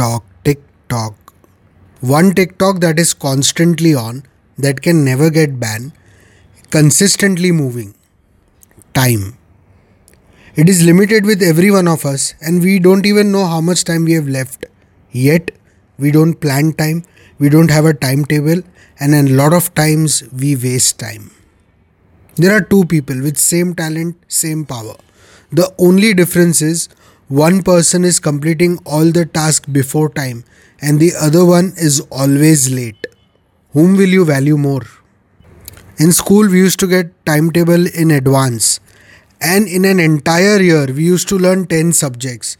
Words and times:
TikTok, 0.00 0.24
TikTok. 0.44 1.14
One 2.00 2.32
TikTok 2.32 2.80
that 2.80 2.98
is 2.98 3.12
constantly 3.12 3.94
on, 3.94 4.22
that 4.56 4.80
can 4.80 5.04
never 5.04 5.28
get 5.28 5.60
banned, 5.60 5.92
consistently 6.70 7.52
moving. 7.52 7.94
Time. 8.94 9.36
It 10.56 10.70
is 10.70 10.82
limited 10.82 11.26
with 11.26 11.42
every 11.42 11.70
one 11.70 11.86
of 11.86 12.06
us, 12.06 12.32
and 12.40 12.62
we 12.62 12.78
don't 12.78 13.04
even 13.04 13.30
know 13.30 13.44
how 13.44 13.60
much 13.60 13.84
time 13.84 14.06
we 14.06 14.12
have 14.12 14.26
left. 14.26 14.64
Yet, 15.10 15.50
we 15.98 16.10
don't 16.10 16.40
plan 16.40 16.72
time, 16.72 17.04
we 17.38 17.50
don't 17.50 17.70
have 17.70 17.84
a 17.84 17.92
timetable, 17.92 18.62
and 18.98 19.14
a 19.14 19.30
lot 19.34 19.52
of 19.52 19.74
times 19.74 20.24
we 20.32 20.56
waste 20.56 20.98
time. 20.98 21.30
There 22.36 22.56
are 22.56 22.62
two 22.62 22.86
people 22.86 23.20
with 23.20 23.36
same 23.36 23.74
talent, 23.74 24.16
same 24.28 24.64
power. 24.64 24.96
The 25.52 25.70
only 25.76 26.14
difference 26.14 26.62
is 26.62 26.88
one 27.30 27.62
person 27.62 28.04
is 28.04 28.18
completing 28.18 28.76
all 28.84 29.12
the 29.12 29.24
tasks 29.24 29.68
before 29.68 30.08
time 30.08 30.42
and 30.82 30.98
the 30.98 31.12
other 31.14 31.44
one 31.44 31.72
is 31.76 32.00
always 32.10 32.68
late. 32.72 33.06
Whom 33.72 33.96
will 33.96 34.08
you 34.08 34.24
value 34.24 34.56
more? 34.56 34.82
In 36.00 36.10
school, 36.10 36.48
we 36.48 36.58
used 36.58 36.80
to 36.80 36.88
get 36.88 37.12
timetable 37.26 37.86
in 37.86 38.10
advance, 38.10 38.80
and 39.40 39.68
in 39.68 39.84
an 39.84 40.00
entire 40.00 40.60
year, 40.60 40.86
we 40.86 41.04
used 41.04 41.28
to 41.28 41.38
learn 41.38 41.66
10 41.66 41.92
subjects. 41.92 42.56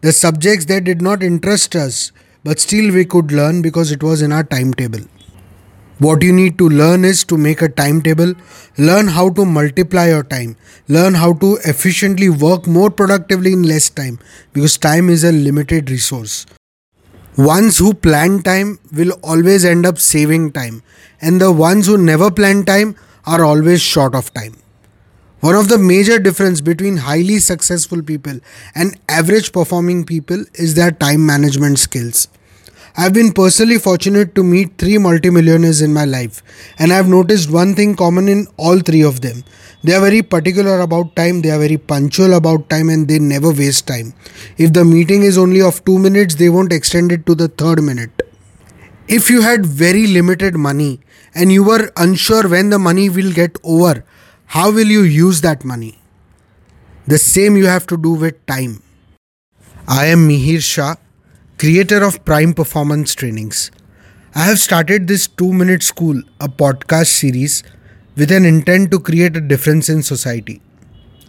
The 0.00 0.12
subjects 0.12 0.64
that 0.66 0.84
did 0.84 1.02
not 1.02 1.22
interest 1.22 1.76
us, 1.76 2.10
but 2.44 2.60
still 2.60 2.94
we 2.94 3.04
could 3.04 3.30
learn 3.30 3.60
because 3.60 3.92
it 3.92 4.02
was 4.02 4.22
in 4.22 4.32
our 4.32 4.44
timetable. 4.44 5.00
What 5.98 6.22
you 6.22 6.32
need 6.32 6.58
to 6.58 6.68
learn 6.68 7.04
is 7.04 7.24
to 7.24 7.36
make 7.36 7.62
a 7.62 7.68
timetable, 7.68 8.34
learn 8.76 9.08
how 9.08 9.30
to 9.30 9.44
multiply 9.44 10.08
your 10.08 10.24
time, 10.24 10.56
learn 10.88 11.14
how 11.14 11.34
to 11.34 11.56
efficiently 11.64 12.28
work 12.28 12.66
more 12.66 12.90
productively 12.90 13.52
in 13.52 13.62
less 13.62 13.88
time 13.90 14.18
because 14.52 14.76
time 14.76 15.08
is 15.08 15.22
a 15.24 15.32
limited 15.32 15.90
resource. 15.90 16.46
Ones 17.36 17.78
who 17.78 17.94
plan 17.94 18.42
time 18.42 18.78
will 18.92 19.12
always 19.22 19.64
end 19.64 19.86
up 19.86 19.98
saving 19.98 20.52
time, 20.52 20.82
and 21.20 21.40
the 21.40 21.50
ones 21.52 21.86
who 21.86 21.98
never 21.98 22.30
plan 22.30 22.64
time 22.64 22.96
are 23.26 23.44
always 23.44 23.80
short 23.82 24.14
of 24.14 24.32
time. 24.34 24.54
One 25.40 25.56
of 25.56 25.68
the 25.68 25.78
major 25.78 26.18
difference 26.18 26.60
between 26.60 26.98
highly 26.98 27.38
successful 27.38 28.02
people 28.02 28.40
and 28.74 28.98
average 29.08 29.52
performing 29.52 30.04
people 30.04 30.44
is 30.54 30.74
their 30.74 30.90
time 30.90 31.26
management 31.26 31.78
skills. 31.78 32.28
I've 32.96 33.12
been 33.12 33.32
personally 33.32 33.78
fortunate 33.78 34.36
to 34.36 34.44
meet 34.44 34.78
three 34.78 34.98
multimillionaires 34.98 35.82
in 35.82 35.92
my 35.92 36.04
life, 36.04 36.44
and 36.78 36.92
I've 36.92 37.08
noticed 37.08 37.50
one 37.50 37.74
thing 37.74 37.96
common 37.96 38.28
in 38.28 38.46
all 38.56 38.78
three 38.78 39.02
of 39.02 39.20
them. 39.20 39.42
They 39.82 39.94
are 39.94 40.00
very 40.00 40.22
particular 40.22 40.78
about 40.78 41.16
time, 41.16 41.42
they 41.42 41.50
are 41.50 41.58
very 41.58 41.76
punctual 41.76 42.34
about 42.34 42.70
time, 42.70 42.88
and 42.88 43.08
they 43.08 43.18
never 43.18 43.50
waste 43.52 43.88
time. 43.88 44.14
If 44.58 44.74
the 44.74 44.84
meeting 44.84 45.24
is 45.24 45.36
only 45.36 45.60
of 45.60 45.84
two 45.84 45.98
minutes, 45.98 46.36
they 46.36 46.48
won't 46.48 46.72
extend 46.72 47.10
it 47.10 47.26
to 47.26 47.34
the 47.34 47.48
third 47.48 47.82
minute. 47.82 48.22
If 49.08 49.28
you 49.28 49.42
had 49.42 49.66
very 49.66 50.06
limited 50.06 50.54
money 50.54 51.00
and 51.34 51.50
you 51.50 51.64
were 51.64 51.90
unsure 51.96 52.48
when 52.48 52.70
the 52.70 52.78
money 52.78 53.08
will 53.10 53.32
get 53.32 53.58
over, 53.64 54.04
how 54.46 54.70
will 54.70 54.86
you 54.86 55.02
use 55.02 55.40
that 55.40 55.64
money? 55.64 55.98
The 57.08 57.18
same 57.18 57.56
you 57.56 57.66
have 57.66 57.88
to 57.88 57.96
do 57.96 58.12
with 58.12 58.46
time. 58.46 58.82
I 59.88 60.06
am 60.06 60.28
Mihir 60.28 60.62
Shah 60.62 60.94
creator 61.64 62.04
of 62.04 62.22
Prime 62.26 62.52
Performance 62.52 63.14
Trainings. 63.14 63.70
I 64.34 64.40
have 64.44 64.58
started 64.58 65.08
this 65.08 65.26
2 65.26 65.50
Minute 65.54 65.82
School, 65.82 66.20
a 66.38 66.46
podcast 66.46 67.06
series 67.06 67.62
with 68.16 68.30
an 68.30 68.44
intent 68.44 68.90
to 68.90 69.00
create 69.00 69.34
a 69.34 69.40
difference 69.40 69.88
in 69.88 70.02
society. 70.02 70.60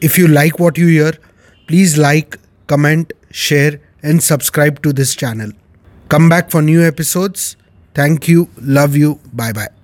If 0.00 0.18
you 0.18 0.28
like 0.28 0.58
what 0.58 0.76
you 0.76 0.86
hear, 0.88 1.12
please 1.66 1.96
like, 1.96 2.36
comment, 2.66 3.14
share, 3.30 3.80
and 4.02 4.22
subscribe 4.22 4.82
to 4.82 4.92
this 4.92 5.16
channel. 5.16 5.50
Come 6.10 6.28
back 6.28 6.50
for 6.50 6.60
new 6.60 6.82
episodes. 6.82 7.56
Thank 7.94 8.28
you, 8.28 8.50
love 8.60 8.94
you, 8.94 9.20
bye 9.32 9.54
bye. 9.54 9.77